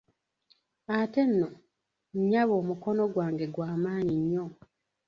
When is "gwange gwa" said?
3.13-3.69